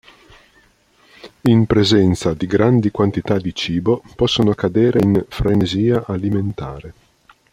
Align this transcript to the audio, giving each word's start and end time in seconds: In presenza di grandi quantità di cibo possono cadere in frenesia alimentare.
In 1.41 1.67
presenza 1.67 2.33
di 2.33 2.47
grandi 2.47 2.89
quantità 2.89 3.37
di 3.37 3.53
cibo 3.53 4.01
possono 4.15 4.55
cadere 4.55 4.99
in 4.99 5.23
frenesia 5.29 6.05
alimentare. 6.07 6.93